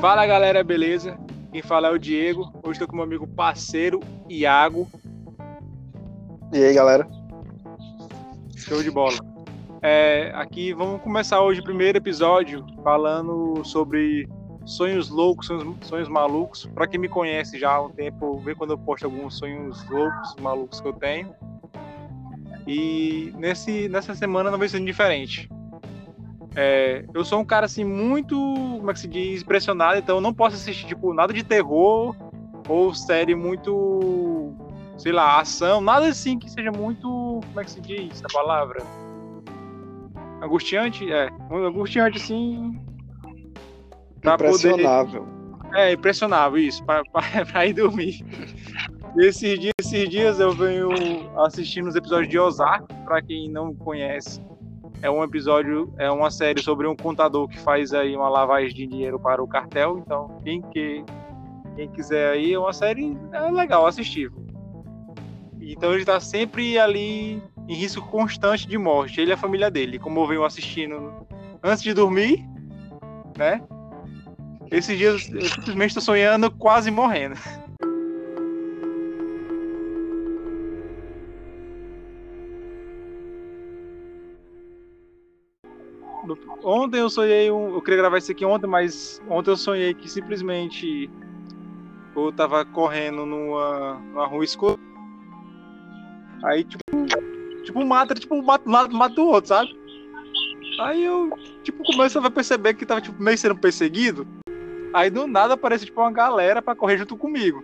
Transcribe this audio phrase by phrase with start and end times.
[0.00, 1.18] Fala galera, beleza?
[1.50, 2.52] Quem fala é o Diego.
[2.62, 4.88] Hoje estou com meu amigo parceiro Iago.
[6.52, 7.08] E aí, galera?
[8.56, 9.16] Show de bola.
[9.82, 14.28] É, aqui vamos começar hoje o primeiro episódio falando sobre
[14.64, 16.66] sonhos loucos, sonhos, sonhos malucos.
[16.74, 20.36] Para quem me conhece já há um tempo, vê quando eu posto alguns sonhos loucos,
[20.40, 21.34] malucos que eu tenho.
[22.66, 25.48] E nesse, nessa semana não vai ser diferente.
[26.60, 30.20] É, eu sou um cara assim muito, como é que se diz, impressionado, então eu
[30.20, 32.16] não posso assistir tipo nada de terror
[32.68, 34.52] ou série muito,
[34.96, 37.06] sei lá, ação, nada assim que seja muito,
[37.46, 38.82] como é que se diz a palavra?
[40.42, 42.76] Angustiante, é, angustiante assim.
[44.24, 45.22] Impressionável.
[45.22, 48.24] Poder, é, impressionável isso, para ir dormir.
[49.16, 50.90] Esses dias, esses dias eu venho
[51.38, 54.42] assistindo os episódios de Ozark, para quem não conhece
[55.02, 58.86] é um episódio, é uma série sobre um contador que faz aí uma lavagem de
[58.86, 59.98] dinheiro para o cartel.
[59.98, 61.04] Então, quem, que,
[61.76, 64.48] quem quiser aí, é uma série é legal, assistível.
[65.60, 69.98] Então ele está sempre ali em risco constante de morte, ele e a família dele,
[69.98, 71.12] como eu venho assistindo
[71.62, 72.42] antes de dormir,
[73.36, 73.60] né?
[74.70, 77.36] Esses dias eu simplesmente estou sonhando quase morrendo.
[86.62, 87.74] Ontem eu sonhei um.
[87.74, 91.10] Eu queria gravar isso aqui ontem, mas ontem eu sonhei que simplesmente
[92.16, 94.78] eu tava correndo numa, numa rua escura.
[96.44, 96.82] Aí, tipo,
[97.64, 99.78] tipo, mata, tipo, mata, mata, mata o outro, sabe?
[100.80, 101.30] Aí eu,
[101.62, 104.26] tipo, começo a perceber que tava, tipo, meio sendo perseguido.
[104.92, 107.62] Aí do nada aparece, tipo, uma galera pra correr junto comigo.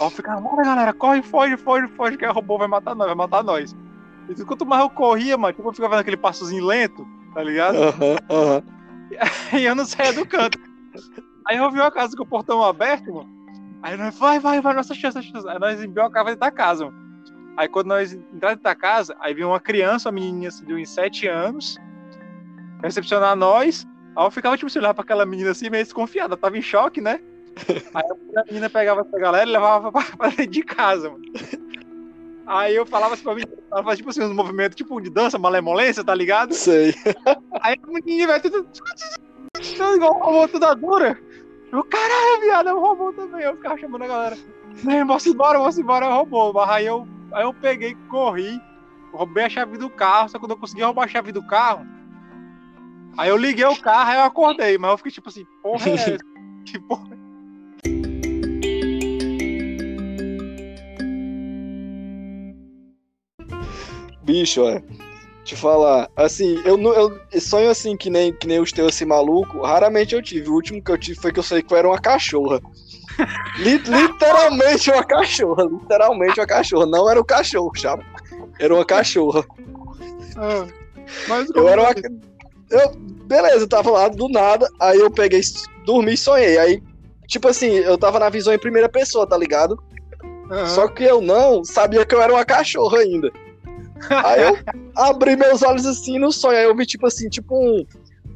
[0.00, 3.06] Aí eu ficava, bora galera, corre, foge, foge, foge, que o robô vai matar nós,
[3.06, 3.74] vai matar nós.
[4.28, 7.76] E quanto mais eu corria, mano, tipo, eu ficava aquele passozinho lento tá ligado?
[7.76, 8.62] Aham, aham.
[9.52, 10.58] E eu não saía do canto.
[11.46, 13.28] Aí eu vi a casa com o portão aberto, mano.
[13.82, 15.48] Aí nós, vai, vai, vai, nossa chance, nossa chance.
[15.48, 17.04] Aí nós enviamos a casa dentro da casa, mano.
[17.56, 20.74] Aí quando nós entramos dentro da casa, aí viu uma criança, uma menininha assim, de
[20.74, 21.76] uns 7 anos,
[22.82, 23.86] recepcionar nós.
[24.16, 27.00] Aí eu ficava, tipo, se olhar pra aquela menina assim, meio desconfiada, tava em choque,
[27.00, 27.20] né?
[27.94, 28.02] Aí
[28.36, 31.22] a menina pegava essa galera e levava pra, pra dentro de casa, mano.
[32.46, 35.38] Aí eu falava assim pra mim, ela fazia tipo assim, uns movimentos tipo de dança,
[35.38, 36.52] malemolência, tá ligado?
[36.52, 36.94] Sei.
[37.62, 38.68] Aí a menina, velho, tudo.
[39.94, 41.18] igual um robô toda dura.
[41.72, 43.42] Eu, caralho, viado, é um robô também.
[43.42, 44.38] Eu ficava chamando a galera.
[44.74, 46.60] Vem, vamos embora, vamos embora, é um robô.
[46.60, 48.60] Aí eu, aí eu peguei, corri,
[49.12, 51.86] roubei a chave do carro, só que quando eu consegui roubar a chave do carro,
[53.16, 55.94] aí eu liguei o carro, aí eu acordei, mas eu fiquei tipo assim, porra é
[55.94, 56.18] essa?
[56.66, 57.23] que porra
[64.24, 64.82] Bicho, é.
[65.44, 66.80] Te falar, assim, eu,
[67.30, 70.48] eu sonho assim, que nem, que nem os teus assim, maluco, raramente eu tive.
[70.48, 72.60] O último que eu tive foi que eu sei que eu era uma cachorra.
[73.58, 76.86] literalmente uma cachorra, literalmente uma cachorra.
[76.86, 77.98] Não era um cachorro, já.
[78.58, 79.44] Era uma cachorra.
[80.36, 80.66] Ah,
[81.28, 81.94] mas eu era uma.
[82.70, 85.42] Eu, beleza, eu tava lá do nada, aí eu peguei,
[85.84, 86.56] dormi e sonhei.
[86.56, 86.82] Aí,
[87.26, 89.78] tipo assim, eu tava na visão em primeira pessoa, tá ligado?
[90.50, 90.66] Uhum.
[90.66, 93.30] Só que eu não sabia que eu era uma cachorra ainda.
[94.10, 94.58] Aí eu
[94.96, 96.58] abri meus olhos assim no sonho.
[96.58, 97.86] Aí eu vi, tipo assim, tipo um,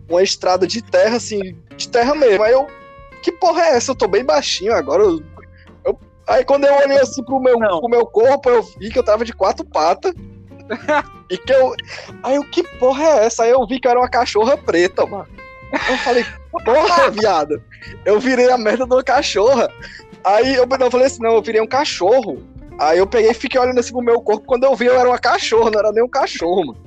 [0.08, 2.42] uma estrada de terra, assim, de terra mesmo.
[2.42, 2.66] Aí eu,
[3.22, 3.92] que porra é essa?
[3.92, 5.02] Eu tô bem baixinho agora.
[5.02, 5.22] Eu,
[5.84, 5.98] eu...
[6.26, 9.24] aí quando eu olhei assim pro meu, pro meu corpo, eu vi que eu tava
[9.24, 10.14] de quatro patas.
[11.30, 11.74] e que eu.
[12.22, 13.44] Aí eu, que porra é essa?
[13.44, 15.26] Aí eu vi que eu era uma cachorra preta, mano.
[15.72, 16.24] Eu falei,
[16.64, 17.62] porra, viado.
[18.04, 19.70] Eu virei a merda de uma cachorra.
[20.24, 22.42] Aí eu, eu falei assim, não, eu virei um cachorro.
[22.78, 24.46] Aí eu peguei e fiquei olhando assim pro meu corpo.
[24.46, 26.78] Quando eu vi, eu era uma cachorra, não era nem um cachorro, mano.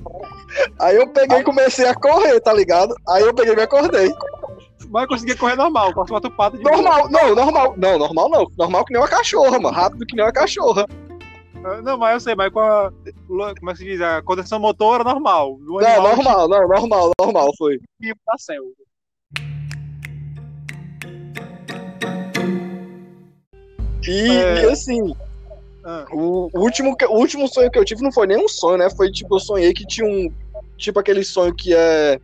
[0.80, 2.94] Aí eu peguei e comecei a correr, tá ligado?
[3.08, 4.12] Aí eu peguei e me acordei.
[4.90, 7.74] Mas eu consegui correr normal, com as quatro patas de Normal, não, normal.
[7.76, 8.46] Não, normal não.
[8.58, 9.74] Normal que nem uma cachorra, mano.
[9.74, 10.86] Rápido que nem uma cachorra.
[11.84, 12.92] Não, mas eu sei, mas com a.
[13.28, 14.00] Como é que se diz?
[14.00, 15.58] A condição motora normal.
[15.60, 17.78] Não, normal, não, normal, normal, foi.
[18.00, 18.68] E selva.
[24.06, 24.64] E, é...
[24.64, 25.14] e assim,
[25.84, 26.06] Ah.
[26.12, 28.88] O, o último, o último sonho que eu tive não foi nem um sonho, né?
[28.90, 30.32] Foi tipo, eu sonhei que tinha um.
[30.76, 32.20] Tipo aquele sonho que é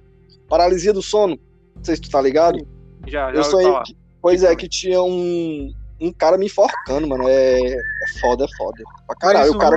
[0.48, 1.38] paralisia do sono.
[1.76, 2.58] Não sei se tu tá ligado.
[3.06, 3.72] Já, já Eu sonhei.
[3.84, 5.72] Que, pois é, que tinha um.
[6.00, 7.28] Um cara me enforcando, mano.
[7.28, 8.82] É, é foda, é foda.
[9.06, 9.48] Pra caralho.
[9.48, 9.76] isso O cara.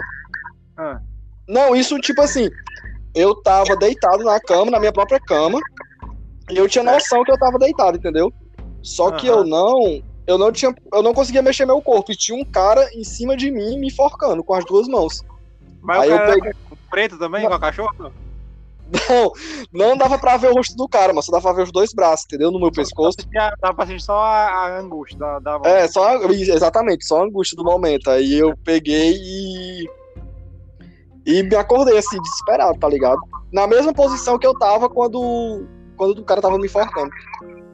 [0.77, 0.99] Ah.
[1.47, 2.49] Não, isso tipo assim.
[3.13, 5.59] Eu tava deitado na cama, na minha própria cama.
[6.49, 8.31] E eu tinha noção que eu tava deitado, entendeu?
[8.81, 10.01] Só que eu não.
[10.31, 10.73] Eu não tinha.
[10.93, 12.11] Eu não conseguia mexer meu corpo.
[12.11, 15.21] E tinha um cara em cima de mim me enforcando com as duas mãos.
[15.81, 18.11] Mas Aí o eu cara peguei- era preto também, com a cachorra?
[19.09, 19.31] Não,
[19.71, 21.93] não dava pra ver o rosto do cara, mas só dava pra ver os dois
[21.93, 22.51] braços, entendeu?
[22.51, 23.17] No meu pescoço.
[23.61, 25.17] Dava pra sentir só a, angústia.
[25.41, 25.65] Dava...
[25.67, 28.09] É, só, exatamente, só a angústia do momento.
[28.09, 29.89] Aí eu peguei e.
[31.25, 33.21] E me acordei assim, desesperado, tá ligado?
[33.53, 37.11] Na mesma posição que eu tava quando, quando o cara tava me enforcando.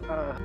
[0.09, 0.35] Ah.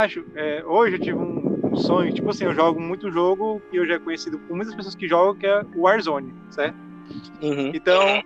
[0.00, 3.80] Acho, é, hoje eu tive um, um, sonho, tipo assim, eu jogo muito jogo que
[3.80, 6.76] hoje é conhecido por muitas pessoas que jogam, que é o Warzone, certo?
[7.42, 7.72] Uhum.
[7.74, 8.22] Então,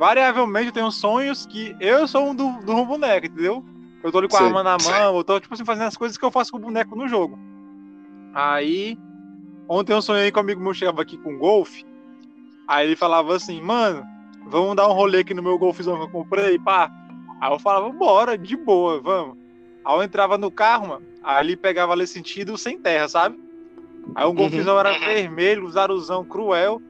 [0.00, 3.64] variavelmente eu tenho sonhos que eu sou um do, do um boneco, entendeu?
[4.02, 6.18] Eu tô ali com a arma na mão, eu tô, tipo assim, fazendo as coisas
[6.18, 7.38] que eu faço com o boneco no jogo.
[8.34, 8.98] Aí,
[9.68, 11.86] ontem eu sonhei com um amigo meu chegava aqui com golfe,
[12.66, 14.04] aí ele falava assim, mano,
[14.48, 16.90] vamos dar um rolê aqui no meu golfezão que eu comprei, pá.
[17.40, 19.41] Aí eu falava, bora, de boa, vamos.
[19.84, 23.38] Aí eu entrava no carro, mano, aí ele pegava ali sentido sem terra, sabe?
[24.14, 24.34] Aí o uhum.
[24.34, 24.80] golfezão uhum.
[24.80, 26.80] era vermelho, zaruzão cruel.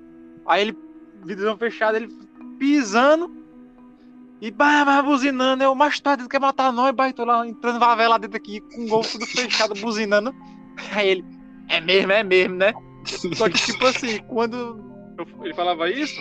[0.46, 0.78] Aí ele,
[1.24, 2.08] vidrão fechado, ele
[2.58, 3.42] pisando
[4.40, 5.62] e bah, bah, buzinando.
[5.62, 8.88] Eu, mais tarde, quer matar nós, bah, tô lá entrando favela dentro aqui com o
[8.88, 10.34] golfe tudo fechado, buzinando.
[10.92, 11.24] Aí ele,
[11.68, 12.72] é mesmo, é mesmo, né?
[13.04, 14.82] Só que, tipo assim, quando
[15.42, 16.20] ele falava isso,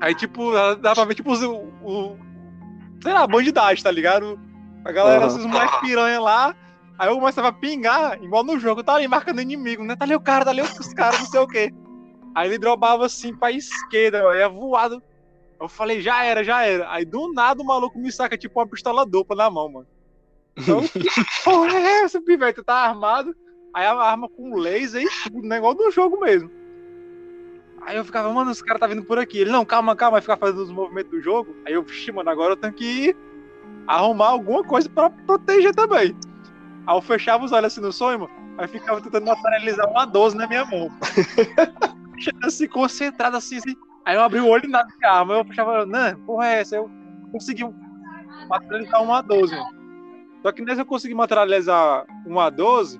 [0.00, 2.18] aí, tipo, dava pra ver, tipo, o, o
[3.02, 4.38] sei lá, bandidagem, tá ligado?
[4.84, 5.26] A galera, uhum.
[5.26, 6.54] esses moleques piranha lá.
[6.98, 9.96] Aí eu começava a pingar, igual no jogo, tá ali marcando inimigo, né?
[9.96, 11.72] Tá ali o cara, tá ali os caras, não sei o quê.
[12.34, 15.02] Aí ele dropava assim pra esquerda, ia voado.
[15.58, 16.90] Eu falei, já era, já era.
[16.90, 19.86] Aí do nada o maluco me saca tipo uma pistola dupla na mão, mano.
[20.56, 21.08] Então, que
[21.44, 22.62] porra é essa, pivete?
[22.62, 23.34] Tá armado.
[23.72, 26.50] Aí a arma com laser e tudo, negócio do jogo mesmo.
[27.82, 29.38] Aí eu ficava, mano, esse cara tá vindo por aqui.
[29.38, 31.56] Ele, não, calma, calma, vai ficar fazendo os movimentos do jogo.
[31.64, 33.16] Aí eu, vixi, mano, agora eu tenho que
[33.96, 36.16] arrumar alguma coisa pra proteger também.
[36.86, 40.36] Aí eu fechava os olhos assim no sonho, mano, aí ficava tentando materializar uma 12
[40.36, 40.90] na minha mão.
[42.42, 43.74] assim, concentrado assim, assim.
[44.04, 45.34] Aí eu abri o olho e nada de arma.
[45.34, 46.76] Eu fechava, não, porra é essa?
[46.76, 46.90] Eu
[47.32, 47.64] consegui
[48.48, 49.80] materializar uma 12, mano.
[50.42, 52.98] Só que nessa eu consegui materializar uma 12,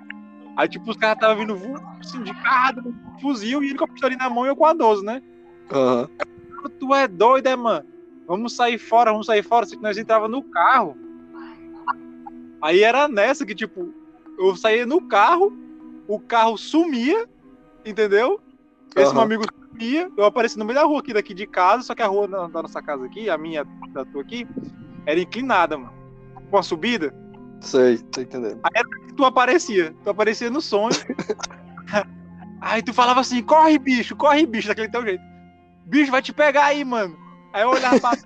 [0.57, 1.59] aí tipo, os caras estavam vindo
[1.99, 4.67] assim, de carro, um fuzil, e ele com a pistola na mão e eu com
[4.67, 5.23] a 12, né?
[5.73, 6.69] Uhum.
[6.79, 7.87] Tu é doido, é, mano?
[8.31, 9.67] Vamos sair fora, vamos sair fora.
[9.67, 10.97] Se nós entrava no carro.
[12.63, 13.93] Aí era nessa que, tipo,
[14.39, 15.53] eu saía no carro,
[16.07, 17.29] o carro sumia,
[17.85, 18.41] entendeu?
[18.95, 19.15] Esse uhum.
[19.15, 22.03] meu amigo sumia, eu apareci no meio da rua aqui daqui de casa, só que
[22.03, 24.47] a rua da, da nossa casa aqui, a minha, da tua aqui,
[25.07, 25.93] era inclinada, mano.
[26.53, 27.13] Com a subida.
[27.61, 28.61] Sei, tô entendendo.
[28.63, 29.93] Aí era que tu aparecia.
[30.05, 30.95] Tu aparecia no sonho.
[32.63, 35.25] aí tu falava assim, corre, bicho, corre, bicho, daquele teu jeito.
[35.85, 37.19] Bicho, vai te pegar aí, mano.
[37.53, 38.17] Aí eu olhava pra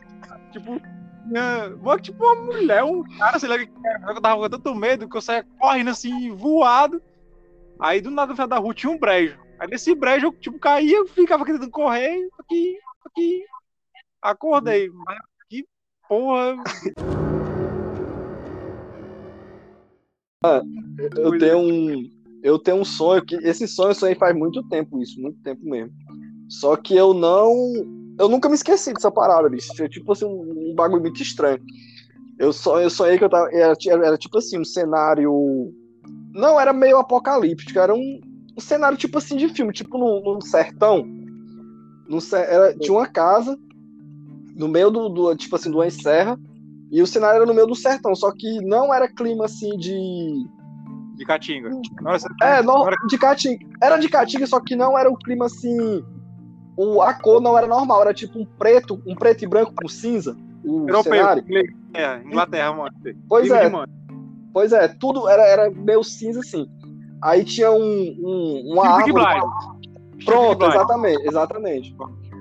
[0.53, 0.81] tipo,
[1.25, 3.71] minha, tipo uma mulher, um cara, sei lá que
[4.09, 7.03] eu tava com tanto medo que eu saía correndo assim, voado.
[7.81, 9.39] Aí do nada no final da rua tinha um brejo.
[9.59, 13.45] Aí nesse brejo eu tipo caía, ficava querendo correr, aqui, aqui.
[14.21, 14.91] Acordei.
[14.91, 15.19] Mas
[15.49, 15.67] que
[16.09, 16.57] porra.
[20.45, 20.61] Ah,
[21.17, 22.11] eu tenho um.
[22.43, 23.35] Eu tenho um sonho que.
[23.37, 25.93] Esse sonho eu sonhei faz muito tempo, isso, muito tempo mesmo.
[26.49, 28.04] Só que eu não.
[28.19, 29.75] Eu nunca me esqueci dessa parada, bicho.
[29.77, 31.61] Foi tipo assim, um, um bagulho muito estranho.
[32.39, 33.49] Eu, só, eu sonhei que eu tava.
[33.53, 35.73] Era, era tipo assim, um cenário.
[36.33, 38.21] Não, era meio apocalíptico, era um,
[38.57, 41.05] um cenário tipo assim de filme, tipo num, num sertão.
[42.09, 43.57] Num, era, tinha uma casa
[44.55, 46.39] no meio do, do, tipo assim, de uma serra,
[46.91, 50.47] e o cenário era no meio do sertão, só que não era clima assim de.
[51.17, 51.71] De Caatinga.
[52.01, 53.65] Nossa, é, não, de Caatinga.
[53.81, 56.05] Era de Caatinga, só que não era o clima assim.
[56.77, 59.89] O, a cor não era normal, era tipo um preto, um preto e branco com
[59.89, 60.37] cinza.
[60.65, 61.45] O Europeu, cenário.
[61.93, 62.95] É, Inglaterra, mano.
[63.29, 63.71] Pois é.
[64.53, 66.67] Pois é, tudo era, era meio cinza assim.
[67.23, 69.53] Aí tinha um, um uma tipo árvore.
[70.25, 71.97] Pronto, exatamente, exatamente.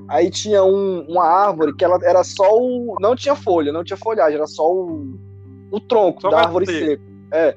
[0.10, 2.96] Aí tinha um, uma árvore que ela era só o.
[3.00, 5.18] Não tinha folha, não tinha folhagem, era só o,
[5.72, 7.02] o tronco só da árvore seca.
[7.32, 7.48] É.
[7.48, 7.56] é.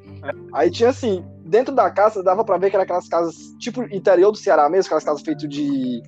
[0.52, 4.30] Aí tinha assim, dentro da casa dava pra ver que era aquelas casas, tipo interior
[4.30, 6.02] do Ceará mesmo, aquelas casas feitas de.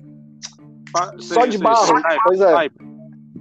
[1.19, 1.93] Só de barro.
[2.25, 2.69] Pois é.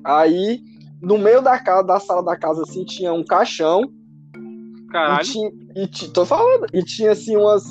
[0.04, 0.60] Aí,
[1.00, 3.82] no meio da casa, da sala da casa, assim, tinha um caixão.
[4.90, 5.20] Caralho.
[5.20, 6.66] E tinha, e tô falando.
[6.72, 7.64] E tinha assim umas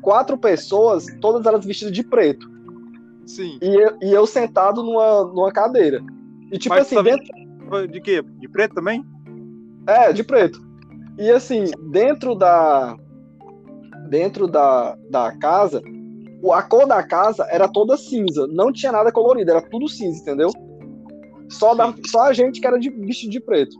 [0.00, 2.48] quatro pessoas, todas elas vestidas de preto.
[3.26, 3.58] Sim.
[3.60, 6.02] E eu, e eu sentado numa, numa cadeira.
[6.50, 7.26] E tipo Mas assim, dentro.
[7.90, 8.22] De quê?
[8.22, 9.04] De preto também?
[9.86, 10.66] É, de preto.
[11.18, 12.96] E assim, dentro da.
[14.08, 15.82] Dentro da, da casa,
[16.52, 18.46] a cor da casa era toda cinza.
[18.46, 20.50] Não tinha nada colorido, era tudo cinza, entendeu?
[21.48, 23.76] Só, da, só a gente que era de vestido de preto.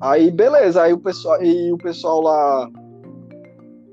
[0.00, 0.82] Aí, beleza.
[0.82, 2.70] Aí o pessoal, e o pessoal lá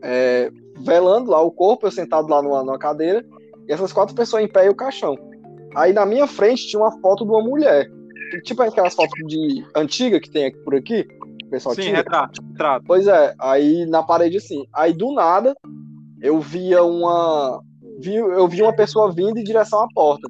[0.01, 3.25] é, velando lá o corpo, eu sentado lá numa, numa cadeira,
[3.67, 5.15] e essas quatro pessoas em pé e o caixão.
[5.75, 7.89] Aí na minha frente tinha uma foto de uma mulher.
[8.43, 11.07] Tipo aquelas fotos de antiga que tem aqui por aqui.
[11.45, 11.97] O pessoal Sim, tira.
[11.97, 12.85] retrato, retrato.
[12.85, 14.65] Pois é, aí na parede assim.
[14.73, 15.55] Aí do nada
[16.21, 17.61] eu via uma.
[17.99, 20.29] Vi, eu vi uma pessoa vindo em direção à porta.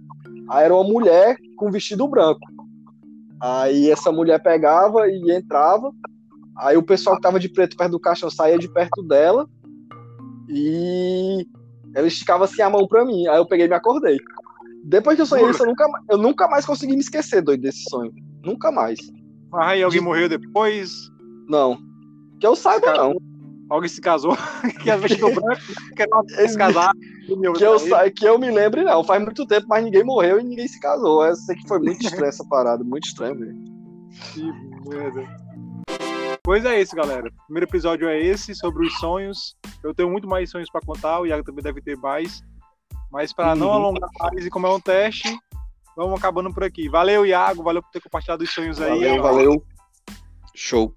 [0.49, 2.39] Aí era uma mulher com vestido branco.
[3.41, 5.91] Aí essa mulher pegava e entrava.
[6.57, 9.47] Aí o pessoal que tava de preto perto do caixão saía de perto dela.
[10.49, 11.45] E
[11.93, 13.27] ela esticava assim a mão pra mim.
[13.27, 14.17] Aí eu peguei e me acordei.
[14.85, 17.83] Depois que eu sonhei isso, eu nunca, eu nunca mais consegui me esquecer, doido, desse
[17.89, 18.13] sonho.
[18.43, 18.99] Nunca mais.
[19.53, 21.09] Aí alguém morreu depois,
[21.47, 21.77] Não.
[22.39, 23.17] Que eu saiba, Cara, não.
[23.69, 24.35] Alguém se casou,
[24.81, 25.61] que é vestido branco,
[25.95, 26.91] quer não se casar.
[27.57, 28.09] Que eu, sa...
[28.09, 29.03] que eu me lembre, não.
[29.03, 31.25] Faz muito tempo, mas ninguém morreu e ninguém se casou.
[31.25, 32.83] Eu sei que foi muito estranho essa parada.
[32.83, 33.63] Muito estranho mesmo.
[34.33, 34.51] Que
[34.89, 35.27] merda.
[36.43, 37.27] Pois é isso, galera.
[37.27, 39.57] O primeiro episódio é esse, sobre os sonhos.
[39.83, 42.41] Eu tenho muito mais sonhos pra contar, o Iago também deve ter mais.
[43.11, 43.73] Mas para não Uhum.
[43.73, 45.37] alongar mais e como é um teste,
[45.95, 46.87] vamos acabando por aqui.
[46.87, 47.63] Valeu, Iago.
[47.63, 48.89] Valeu por ter compartilhado os sonhos aí.
[48.89, 49.63] Valeu, valeu.
[50.55, 50.95] Show.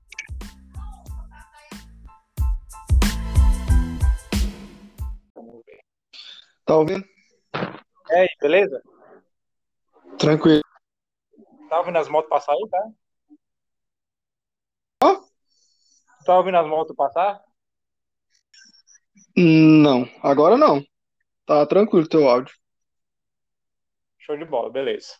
[6.70, 7.04] Tá ouvindo?
[8.10, 8.80] E aí, beleza?
[10.16, 10.62] Tranquilo.
[11.68, 12.90] Tá ouvindo as motos passar aí, tá?
[15.02, 15.20] Hã?
[16.24, 17.42] Tá ouvindo as motos passar?
[19.36, 20.80] Não, agora não.
[21.44, 22.54] Tá tranquilo teu áudio.
[24.20, 25.14] Show de bola, beleza.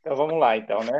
[0.00, 0.98] Então vamos lá, então, né?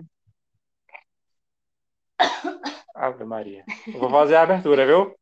[2.95, 3.65] Ave Maria.
[3.87, 5.19] Eu vou fazer a abertura, viu?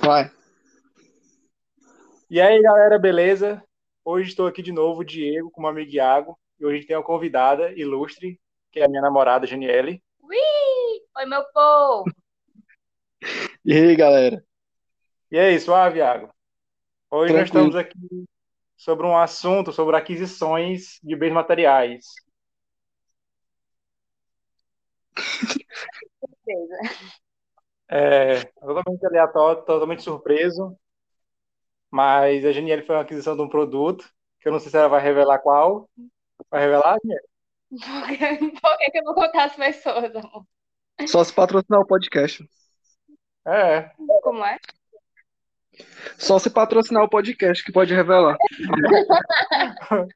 [0.00, 0.30] Vai.
[2.32, 3.62] E aí, galera, beleza?
[4.02, 6.40] Hoje estou aqui de novo, Diego, com o meu amigo Iago.
[6.58, 10.02] E hoje a gente tem uma convidada ilustre, que é a minha namorada, Janiele.
[10.22, 10.38] Ui!
[11.18, 12.04] Oi, meu povo!
[13.62, 14.42] E aí, galera?
[15.30, 16.32] E aí, suave, Iago?
[17.10, 17.68] Hoje nós Tranquilo.
[17.68, 18.24] estamos aqui
[18.78, 22.06] sobre um assunto sobre aquisições de bens materiais.
[27.94, 30.74] É totalmente aleatório, totalmente surpreso.
[31.92, 34.08] Mas a Janiele foi uma aquisição de um produto,
[34.40, 35.88] que eu não sei se ela vai revelar qual.
[36.50, 37.28] Vai revelar, Janiele?
[37.70, 40.44] Por que, por que que eu vou contar as pessoas, amor?
[41.06, 42.44] Só se patrocinar o podcast.
[43.46, 43.90] É,
[44.22, 44.56] Como é?
[46.18, 48.36] Só se patrocinar o podcast que pode revelar.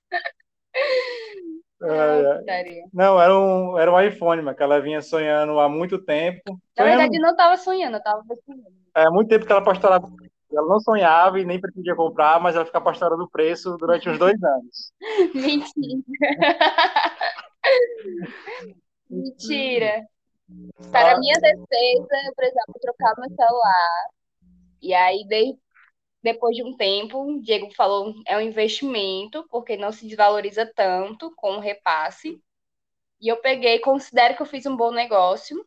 [1.82, 2.84] é, é.
[2.92, 6.60] Não, era um, era um iPhone, mas que ela vinha sonhando há muito tempo.
[6.76, 8.76] Na Sonhando, verdade, não tava sonhando, eu tava sonhando.
[8.94, 10.08] é, há muito tempo que ela pastorava.
[10.56, 14.18] Ela não sonhava e nem pretendia comprar, mas ela ficava pastorando o preço durante uns
[14.18, 14.92] dois anos.
[15.34, 16.02] Mentira.
[19.10, 20.06] Mentira.
[20.90, 24.06] Para minha defesa, eu precisava trocar meu celular.
[24.80, 25.58] E aí, de-
[26.22, 31.32] depois de um tempo, o Diego falou, é um investimento, porque não se desvaloriza tanto
[31.36, 32.40] com o repasse.
[33.20, 35.64] E eu peguei, considero que eu fiz um bom negócio,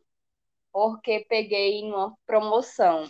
[0.71, 3.07] porque peguei numa promoção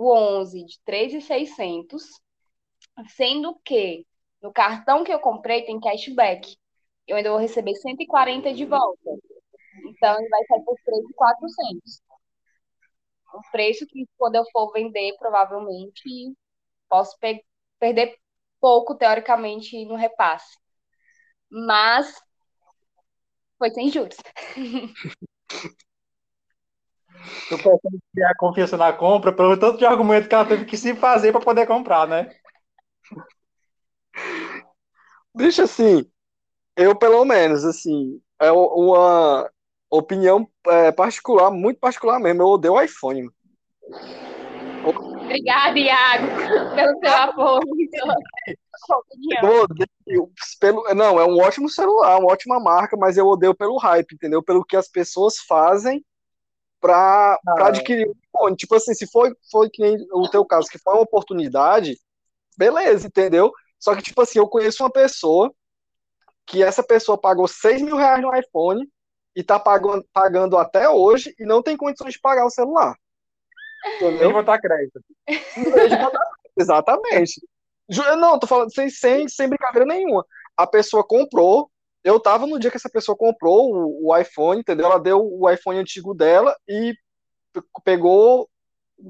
[0.00, 2.04] o 11 de 3.600,
[3.16, 4.06] sendo que
[4.42, 6.56] no cartão que eu comprei tem cashback.
[7.06, 9.10] Eu ainda vou receber 140 de volta.
[9.86, 12.02] Então, ele vai sair por 3.400.
[13.34, 16.02] Um preço que, quando eu for vender, provavelmente
[16.88, 17.44] posso pe-
[17.80, 18.16] perder
[18.60, 20.56] pouco, teoricamente, no repasse.
[21.50, 22.14] Mas
[23.58, 24.16] foi sem juros.
[27.50, 30.76] Eu pensando em criar confiança na compra pelo tanto de argumento que ela teve que
[30.76, 32.30] se fazer para poder comprar, né?
[35.34, 36.04] Deixa assim,
[36.76, 39.50] eu pelo menos, assim, é uma
[39.90, 42.42] opinião é, particular, muito particular mesmo.
[42.42, 43.28] Eu odeio o iPhone.
[44.84, 46.26] Obrigada, Iago,
[46.74, 47.60] pelo seu apoio.
[49.42, 53.76] Eu odeio pelo, não, é um ótimo celular, uma ótima marca, mas eu odeio pelo
[53.76, 54.42] hype, entendeu?
[54.42, 56.04] Pelo que as pessoas fazem
[56.80, 57.68] pra, pra Ah.
[57.68, 58.56] adquirir o iPhone.
[58.56, 61.98] Tipo assim, se foi, foi que nem o teu caso, que foi uma oportunidade,
[62.56, 63.52] beleza, entendeu?
[63.78, 65.52] Só que, tipo assim, eu conheço uma pessoa
[66.46, 68.88] que essa pessoa pagou 6 mil reais no iPhone
[69.36, 72.96] e tá pagando, pagando até hoje e não tem condições de pagar o celular.
[74.00, 74.32] Nem Entendeu?
[74.32, 75.00] botar crédito.
[76.58, 77.40] Exatamente.
[78.18, 80.24] Não, tô falando sem, sem, sem brincadeira nenhuma.
[80.56, 81.70] A pessoa comprou.
[82.02, 84.86] Eu tava no dia que essa pessoa comprou o, o iPhone, entendeu?
[84.86, 86.94] Ela deu o iPhone antigo dela e
[87.52, 88.48] pe- pegou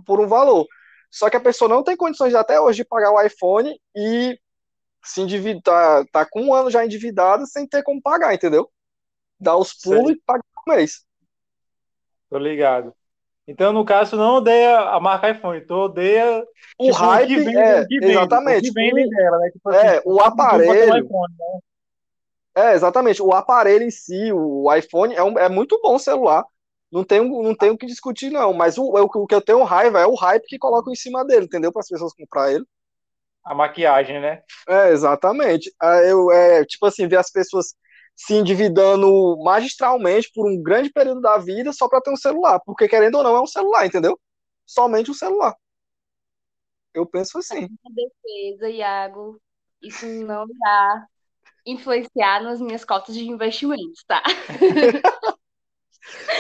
[0.07, 0.67] por um valor.
[1.11, 4.39] Só que a pessoa não tem condições até hoje de pagar o iPhone e
[5.05, 8.71] se endividar, tá, tá com um ano já endividada sem ter como pagar, entendeu?
[9.41, 10.17] Dá os pulos Sei.
[10.17, 11.05] e paga por mês.
[12.29, 12.95] Tô ligado.
[13.47, 16.45] Então, no caso, não odeia a marca iPhone, tu odeia
[16.79, 18.71] O tipo, hype que vende, é, que vende, exatamente.
[18.71, 19.51] o que vendem dela, né?
[19.51, 21.61] Tipo É, assim, o aparelho- um iPhone, né?
[22.57, 23.23] É, exatamente.
[23.23, 26.45] O aparelho em si, o iPhone, é, um, é muito bom celular.
[26.91, 28.53] Não tem, não tem o que discutir, não.
[28.53, 31.25] Mas o, o, o que eu tenho raiva é o hype que colocam em cima
[31.25, 31.73] dele, entendeu?
[31.73, 32.65] Para as pessoas comprar ele.
[33.45, 34.43] A maquiagem, né?
[34.69, 35.73] É, exatamente.
[35.81, 37.75] Ah, Eu, é, tipo assim, ver as pessoas
[38.15, 42.61] se endividando magistralmente por um grande período da vida só para ter um celular.
[42.67, 44.19] Porque, querendo ou não, é um celular, entendeu?
[44.67, 45.55] Somente um celular.
[46.93, 47.69] Eu penso assim.
[47.95, 49.41] Defesa, Iago,
[49.81, 51.07] isso não irá
[51.67, 54.23] influenciar nas minhas cotas de investimentos, tá?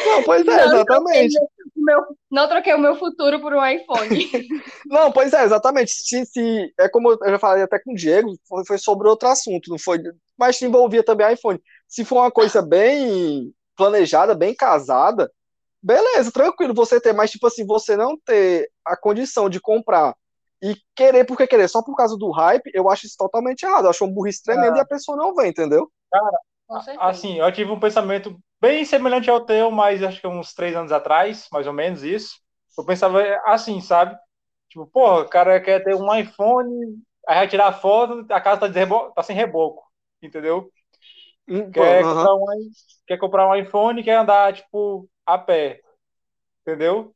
[0.07, 1.39] Não, pois é, Não exatamente.
[1.77, 4.09] O meu- não troquei o meu futuro por um iPhone.
[4.87, 5.93] Não, pois é, exatamente.
[5.93, 9.29] Se, se, é como eu já falei até com o Diego, foi, foi sobre outro
[9.29, 9.99] assunto, não foi,
[10.39, 11.61] mas se envolvia também iPhone.
[11.89, 15.31] Se for uma coisa bem planejada, bem casada,
[15.83, 20.15] beleza, tranquilo você ter, mas tipo assim, você não ter a condição de comprar
[20.63, 23.85] e querer porque querer, só por causa do hype, eu acho isso totalmente errado.
[23.87, 25.91] Eu acho um burrice tremendo e a pessoa não vem, entendeu?
[26.85, 27.01] Certeza.
[27.09, 30.93] Assim, eu tive um pensamento bem semelhante ao teu, mas acho que uns três anos
[30.93, 32.37] atrás, mais ou menos isso.
[32.77, 34.17] Eu pensava assim, sabe?
[34.69, 36.71] Tipo, porra, o cara quer ter um iPhone,
[37.27, 39.83] aí vai tirar a foto, a casa tá, tá sem reboco,
[40.23, 40.71] entendeu?
[41.49, 42.45] Hum, Quer, comprar um,
[43.07, 45.81] quer comprar um iPhone quer andar, tipo, a pé,
[46.63, 47.15] entendeu?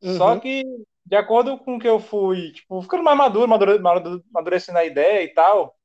[0.00, 0.40] Só Uhum.
[0.40, 0.64] que,
[1.06, 4.86] de acordo com o que eu fui, tipo, ficando mais maduro, madure- madure- amadurecendo a
[4.86, 5.76] ideia e tal,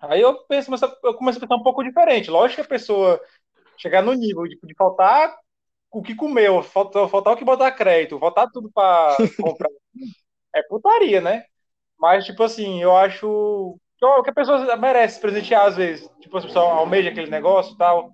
[0.00, 0.70] aí eu penso,
[1.04, 2.30] eu comecei a pensar um pouco diferente.
[2.30, 3.20] Lógico que a pessoa
[3.78, 5.36] chegar no nível de, de faltar
[5.92, 9.70] o que comeu, faltar, faltar o que botar crédito, faltar tudo para comprar,
[10.54, 11.44] é putaria, né?
[11.98, 16.08] Mas, tipo assim, eu acho que que a pessoa merece presentear às vezes.
[16.20, 18.12] Tipo, a pessoa almeja aquele negócio e tal.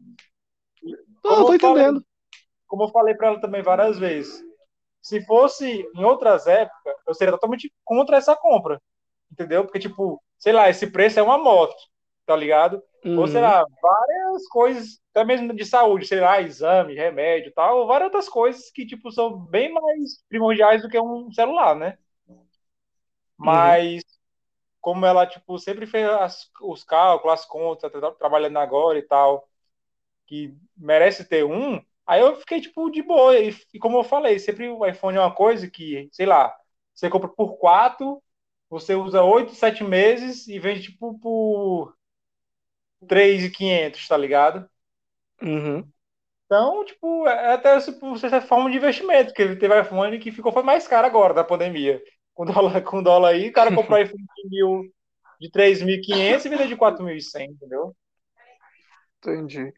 [1.25, 2.05] Não, eu tô eu falei, entendendo.
[2.69, 4.43] como eu falei para ela também várias vezes,
[5.09, 8.81] se fosse em outras épocas, eu seria totalmente contra essa compra,
[9.33, 9.65] entendeu?
[9.65, 11.77] Porque, tipo, sei lá, esse preço é uma moto,
[12.27, 12.83] tá ligado?
[13.15, 13.43] Ou, sei Uhum.
[13.43, 18.71] lá, várias coisas, até mesmo de saúde, sei lá, exame, remédio tal, várias outras coisas
[18.71, 21.99] que, tipo, são bem mais primordiais do que um celular, né?
[23.39, 24.03] Mas,
[24.81, 29.03] como ela, tipo, sempre fez as- os cálculos, as contas, tá tra- trabalhando agora e
[29.03, 29.49] tal,
[30.27, 33.39] que merece ter um, aí eu fiquei, tipo, de boa.
[33.39, 36.55] E, e como eu falei, sempre o iPhone é uma coisa que, sei lá,
[36.95, 38.23] você compra por quatro,
[38.69, 41.95] você usa oito, sete meses e vende, tipo, por
[43.07, 44.69] 3.500, tá ligado?
[45.43, 45.89] Uhum.
[46.47, 50.63] Então, tipo, é até tipo, certa forma de investimento, porque teve iPhone que ficou foi
[50.63, 52.01] mais caro agora da pandemia.
[52.35, 54.83] Com dólar, com dólar aí, o cara comprou iPhone de, mil,
[55.41, 57.95] de 3.500 e vendeu de 4.100, entendeu?
[59.19, 59.73] Entendi.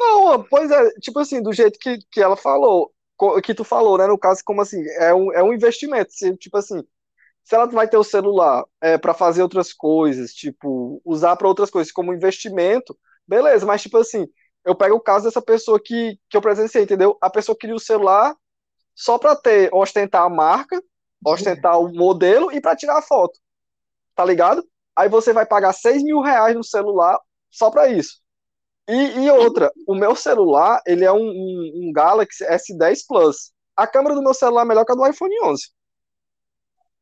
[0.00, 2.90] Não, pois é, tipo assim, do jeito que, que ela falou,
[3.44, 4.06] que tu falou, né?
[4.06, 6.10] No caso, como assim, é um, é um investimento.
[6.12, 6.82] Se, tipo assim,
[7.44, 11.70] se ela vai ter o celular é, para fazer outras coisas, tipo, usar para outras
[11.70, 14.26] coisas como investimento, beleza, mas tipo assim,
[14.64, 17.18] eu pego o caso dessa pessoa que, que eu presenciei, entendeu?
[17.20, 18.36] A pessoa queria o celular
[18.94, 20.82] só para ter, ostentar a marca,
[21.24, 23.38] ostentar o modelo e para tirar a foto,
[24.14, 24.64] tá ligado?
[24.96, 27.18] Aí você vai pagar 6 mil reais no celular
[27.50, 28.20] só para isso.
[28.88, 33.52] E, e outra, o meu celular, ele é um, um, um Galaxy S10 Plus.
[33.76, 35.70] A câmera do meu celular é melhor que a do iPhone 11.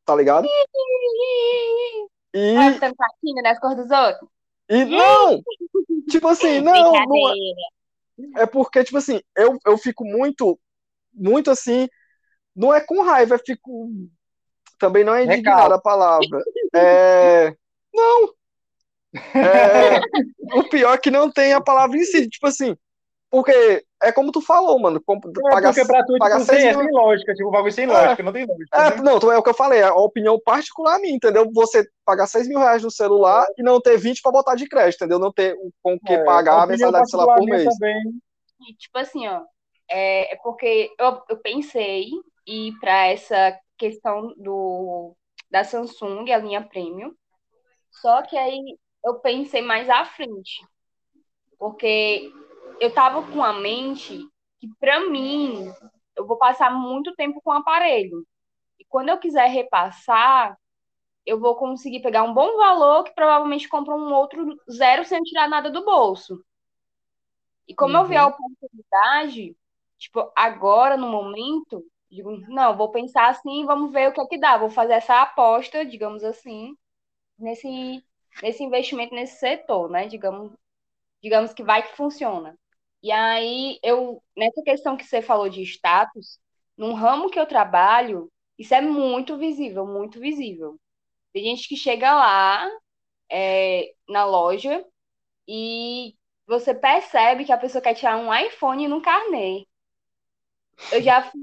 [0.05, 0.47] Tá ligado?
[2.33, 4.29] E, tá aqui nas cores dos outros?
[4.69, 5.41] e não!
[6.09, 7.29] Tipo assim, não, não
[8.37, 10.59] é, é porque, tipo assim, eu, eu fico muito,
[11.13, 11.89] muito assim,
[12.55, 13.89] não é com raiva, eu fico,
[14.77, 16.43] também não é indignado a palavra.
[16.75, 17.55] É,
[17.93, 18.38] não.
[19.35, 19.99] É,
[20.53, 22.75] o pior é que não tem a palavra em si, tipo assim,
[23.29, 26.59] porque é como tu falou, mano, comp- É pagar, porque pra tu, pagar tipo, sem,
[26.61, 27.87] seis é mil- sem lógica, tipo, um bagulho sem É.
[27.87, 28.77] lógica, não tem lógica.
[28.77, 28.95] É, né?
[29.03, 31.49] não, então é o que eu falei, é a opinião particular minha, entendeu?
[31.53, 34.97] Você pagar 6 mil reais no celular e não ter 20 pra botar de crédito,
[35.01, 35.19] entendeu?
[35.19, 37.63] Não ter o- com o que É, pagar a mensalidade do celular por mês.
[37.65, 38.01] Também.
[38.67, 39.41] E, tipo assim, ó,
[39.89, 42.09] é, é porque eu, eu pensei
[42.47, 45.15] ir para essa questão do
[45.51, 47.11] da Samsung, a linha Premium,
[47.89, 48.59] só que aí
[49.03, 50.65] eu pensei mais à frente,
[51.57, 52.31] porque
[52.79, 54.19] eu tava com a mente
[54.59, 55.71] que para mim
[56.15, 58.25] eu vou passar muito tempo com o aparelho.
[58.77, 60.57] E quando eu quiser repassar,
[61.25, 65.47] eu vou conseguir pegar um bom valor que provavelmente compra um outro zero sem tirar
[65.47, 66.43] nada do bolso.
[67.67, 69.55] E como eu vi a oportunidade,
[69.97, 74.39] tipo, agora no momento, digo, não, vou pensar assim, vamos ver o que é que
[74.39, 74.57] dá.
[74.57, 76.75] Vou fazer essa aposta, digamos assim,
[77.37, 78.03] nesse,
[78.41, 80.07] nesse investimento nesse setor, né?
[80.07, 80.51] Digamos,
[81.21, 82.57] digamos que vai que funciona.
[83.03, 86.39] E aí, eu, nessa questão que você falou de status,
[86.77, 90.79] num ramo que eu trabalho, isso é muito visível, muito visível.
[91.33, 92.69] Tem gente que chega lá
[93.31, 94.85] é, na loja
[95.47, 96.15] e
[96.47, 99.65] você percebe que a pessoa quer tirar um iPhone no carnê.
[100.91, 101.41] Eu já fiz,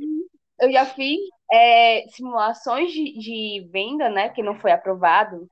[0.61, 1.18] eu já fiz
[1.53, 5.49] é, simulações de, de venda, né, que não foi aprovado,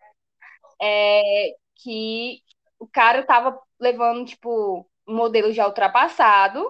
[0.84, 2.40] é, que
[2.78, 6.62] o cara tava levando, tipo, um modelo já ultrapassado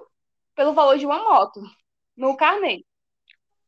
[0.54, 1.60] pelo valor de uma moto
[2.16, 2.84] no carnê.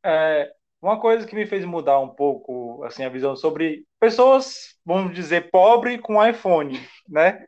[0.04, 5.12] É, uma coisa que me fez mudar um pouco assim a visão sobre pessoas, vamos
[5.12, 6.78] dizer, pobre com iPhone,
[7.08, 7.44] né?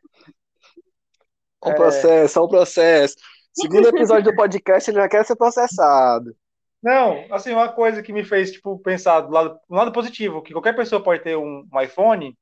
[1.61, 3.15] Olha o processo, olha o processo.
[3.53, 6.35] Segundo episódio do podcast, ele já quer ser processado.
[6.83, 10.53] Não, assim, uma coisa que me fez tipo pensar do lado, do lado positivo, que
[10.53, 12.37] qualquer pessoa pode ter um, um iPhone,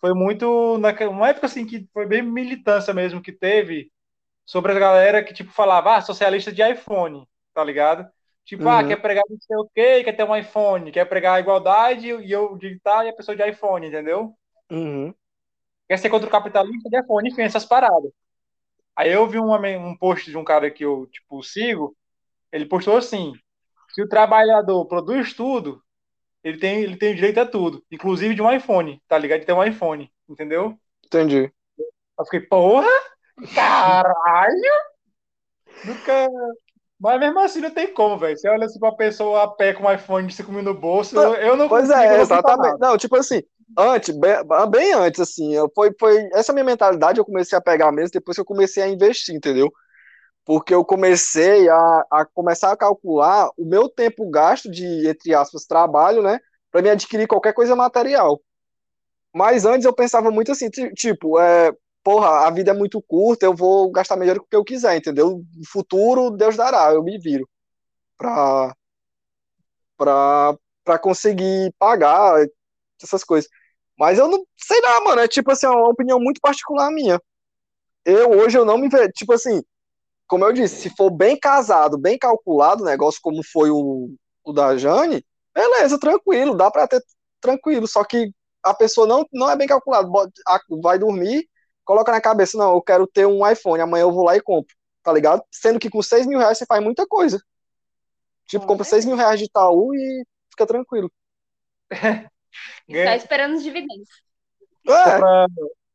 [0.00, 3.92] foi muito naquela uma época assim que foi bem militância mesmo que teve
[4.46, 8.08] sobre a galera que tipo falava, ah, socialista de iPhone, tá ligado?
[8.44, 8.88] Tipo, ah, Uhum.
[8.88, 12.32] quer pregar não sei o quê, quer ter um iPhone, quer pregar a igualdade e
[12.32, 14.36] eu digital e a pessoa de iPhone, entendeu?
[14.70, 15.14] Uhum.
[15.88, 18.12] Quer ser contra o capitalista de iPhone, enfim, essas paradas.
[18.96, 21.96] Aí eu vi uma, um post de um cara que eu, tipo, sigo,
[22.52, 23.32] ele postou assim,
[23.90, 25.82] se o trabalhador produz tudo,
[26.42, 29.40] ele tem, ele tem direito a tudo, inclusive de um iPhone, tá ligado?
[29.40, 30.78] De ter um iPhone, entendeu?
[31.06, 31.52] Entendi.
[32.18, 32.88] Eu fiquei, porra,
[33.54, 34.72] caralho!
[35.84, 36.28] Nunca...
[36.98, 38.36] Mas mesmo assim não tem como, velho.
[38.36, 41.16] Você olha assim pra pessoa a pé com um iPhone de 5 mil no bolso,
[41.16, 42.78] eu, eu não Pois é, exatamente.
[42.78, 43.42] Não, tipo assim,
[43.78, 44.34] antes, bem,
[44.70, 48.34] bem antes, assim, eu- foi, foi essa minha mentalidade eu comecei a pegar mesmo depois
[48.34, 49.72] que eu comecei a investir, entendeu?
[50.50, 55.64] Porque eu comecei a, a começar a calcular o meu tempo gasto de, entre aspas,
[55.64, 56.40] trabalho, né,
[56.72, 58.42] para me adquirir qualquer coisa material.
[59.34, 61.72] Mas antes eu pensava muito assim, ti- tipo, é,
[62.04, 65.44] porra, a vida é muito curta, eu vou gastar melhor do que eu quiser, entendeu?
[65.56, 67.48] No futuro, Deus dará, eu me viro
[70.84, 72.44] pra conseguir pagar
[73.02, 73.50] essas coisas.
[73.98, 77.20] Mas eu não sei lá, mano, é tipo assim, é uma opinião muito particular minha.
[78.04, 79.62] Eu hoje eu não me vejo, tipo assim,
[80.30, 84.14] como eu disse, se for bem casado, bem calculado, o negócio como foi o,
[84.44, 87.02] o da Jane, beleza, tranquilo, dá pra ter
[87.40, 91.48] tranquilo, só que a pessoa não, não é bem calculado, bota- a- vai dormir,
[91.84, 94.74] coloca na cabeça, não, eu quero ter um iPhone, amanhã eu vou lá e compro,
[95.02, 95.42] tá ligado?
[95.52, 97.40] Sendo que com 6 mil reais você faz muita coisa.
[98.46, 101.10] Tipo, Com compra 6 mil reais de Itaú e fica tranquilo.
[102.88, 104.08] E tá esperando os dividendos.
[104.88, 105.18] É,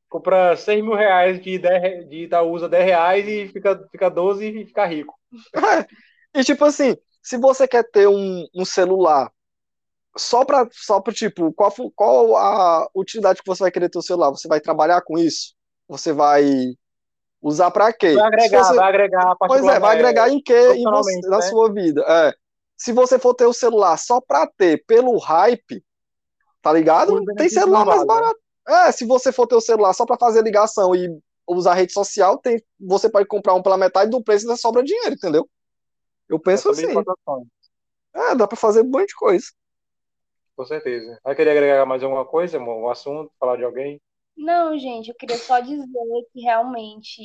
[0.09, 4.47] compra 6 mil reais de, 10, re- de Itaúsa 10 reais e fica, fica 12
[4.47, 5.13] e fica rico.
[6.33, 9.31] E tipo assim, se você quer ter um, um celular
[10.17, 14.01] só pra, só pra tipo, qual, qual a utilidade que você vai querer ter o
[14.01, 14.31] celular?
[14.31, 15.53] Você vai trabalhar com isso?
[15.87, 16.43] Você vai
[17.41, 18.13] usar pra quê?
[18.13, 19.99] Vai agregar, você- vai agregar Pois é, vai particularmente.
[19.99, 21.41] agregar em quê em você, profissionalmente, na né?
[21.43, 22.01] sua vida?
[22.07, 22.33] É.
[22.77, 25.83] Se você for ter o celular só pra ter pelo hype,
[26.61, 27.23] tá ligado?
[27.35, 28.05] Tem celular mais né?
[28.05, 28.39] barato.
[28.67, 31.07] É, se você for ter o celular só pra fazer ligação e
[31.47, 34.83] usar rede social, tem, você pode comprar um pela metade do preço e ainda sobra
[34.83, 35.47] dinheiro, entendeu?
[36.27, 36.87] Eu penso assim.
[38.13, 39.45] É, dá pra fazer um monte de coisa.
[40.55, 41.19] Com certeza.
[41.23, 42.77] Vai querer agregar mais alguma coisa, amor?
[42.77, 44.01] Um assunto, falar de alguém?
[44.35, 45.85] Não, gente, eu queria só dizer
[46.33, 47.21] que realmente,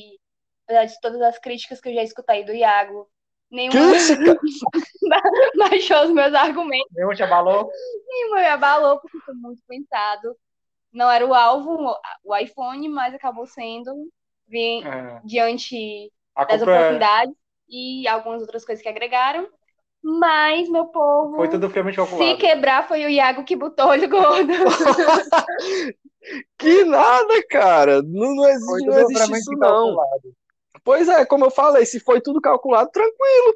[0.65, 3.09] apesar de todas as críticas que eu já escutei do Iago,
[3.51, 4.37] nenhuma Crítica?
[5.59, 7.71] baixou os meus argumentos, Nenhum te abalou?
[8.07, 10.37] nenhuma me abalou, porque foi muito pensado.
[10.93, 13.93] Não era o alvo, o iPhone, mas acabou sendo,
[14.49, 15.21] vim É.
[15.25, 17.35] diante A das é- oportunidades
[17.69, 19.47] e algumas outras coisas que agregaram.
[20.03, 22.39] Mas, meu povo, foi tudo friamente se calculado.
[22.39, 24.49] quebrar foi o Iago que botou olho gordo.
[26.59, 28.03] Que nada, cara.
[28.03, 29.59] Não, não existe, não existe isso, não.
[29.97, 30.35] calculado.
[30.85, 33.55] Pois é, como eu falei, se foi tudo calculado, tranquilo.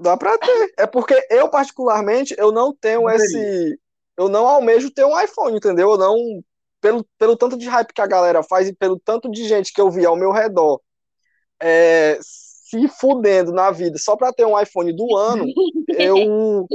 [0.00, 0.74] Dá pra ter.
[0.76, 3.78] É porque eu, particularmente, eu não tenho Não esse.
[4.16, 5.90] Eu não almejo ter um iPhone, entendeu?
[5.92, 6.16] Eu não.
[6.84, 9.80] Pelo, pelo tanto de hype que a galera faz e pelo tanto de gente que
[9.80, 10.82] eu vi ao meu redor
[11.58, 15.46] é, se fudendo na vida só pra ter um iPhone do ano,
[15.98, 16.68] eu.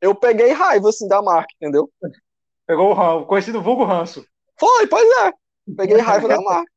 [0.00, 1.88] Eu peguei raiva, assim, da marca, entendeu?
[2.66, 4.26] Pegou o conhecido vulgo ranço.
[4.58, 5.32] Foi, pois é.
[5.76, 6.72] Peguei raiva da marca.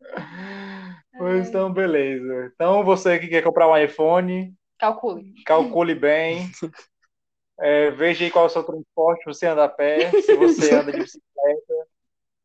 [1.18, 2.50] Pois então, beleza.
[2.54, 5.34] Então, você que quer comprar um iPhone, Calcule.
[5.44, 6.50] calcule bem.
[7.60, 10.90] É, veja aí qual é o seu transporte, você anda a pé, se você anda
[10.90, 11.81] de bicicleta.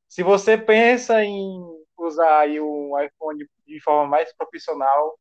[0.08, 1.62] Se você pensa em
[1.98, 5.18] usar aí um iPhone de forma mais profissional,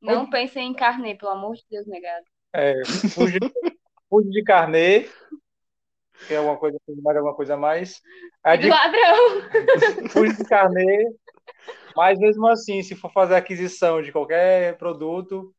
[0.00, 2.24] Não pensem em carnê, pelo amor de Deus, negado.
[2.52, 2.74] é,
[3.12, 3.38] fuja,
[4.10, 5.08] fuja de carnê,
[6.26, 8.00] que é alguma coisa, mais alguma coisa a mais.
[8.42, 9.42] A E dica ladrão.
[10.10, 11.14] fuja de carnê,
[11.96, 15.54] mas mesmo assim, se for fazer aquisição de qualquer produto,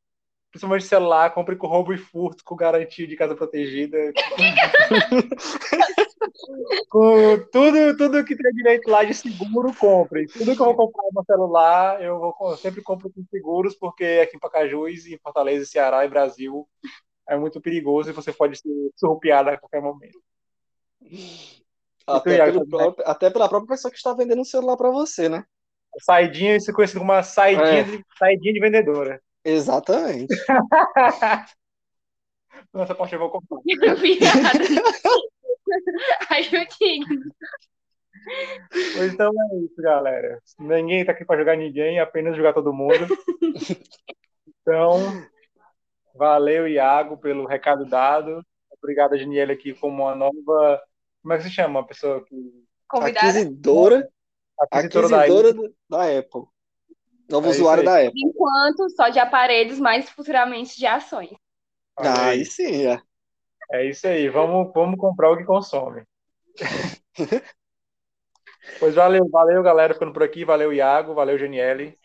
[0.55, 4.13] principalmente celular, compre com roubo e furto, com garantia de casa protegida.
[6.89, 10.27] com tudo, tudo que tem direito lá de seguro, compre.
[10.27, 14.21] Tudo que eu vou comprar no celular, eu vou, eu sempre compro com seguros, porque
[14.23, 16.65] aqui em Pacajus, em Fortaleza, Ceará e Brasil,
[17.27, 20.21] é muito perigoso e você pode ser surrupiado a qualquer momento.
[22.07, 25.43] Até, pelo próprio, até pela própria pessoa que está vendendo um celular para você, né?
[25.99, 27.83] Saidinha, isso é conhecido como uma saidinha, é.
[27.83, 29.21] de, saidinha de vendedora.
[29.45, 30.35] Exatamente.
[32.73, 33.59] Nessa parte eu vou comprar.
[36.29, 37.05] Ajudinho.
[39.03, 40.41] Então é isso, galera.
[40.57, 43.05] Ninguém tá aqui para jogar ninguém, apenas jogar todo mundo.
[44.61, 44.97] Então,
[46.15, 48.43] valeu, Iago, pelo recado dado.
[48.81, 50.81] Obrigado, Daniela, aqui como uma nova.
[51.21, 51.81] Como é que se chama?
[51.81, 52.35] Uma pessoa que.
[52.87, 53.27] Convidada.
[54.71, 56.45] Aquisitora da, da Apple.
[57.29, 58.13] Novo é usuário da Apple.
[58.15, 61.31] Enquanto só de aparelhos, mas futuramente de ações.
[61.97, 63.01] Ah, aí sim, é.
[63.71, 64.29] É isso aí.
[64.29, 66.03] Vamos, vamos comprar o que consome.
[68.79, 70.45] pois valeu, valeu, galera, ficando por aqui.
[70.45, 71.13] Valeu, Iago.
[71.13, 71.97] Valeu, Geniele.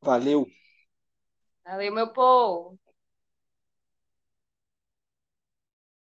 [0.00, 0.46] Valeu.
[1.64, 2.78] Valeu, meu povo.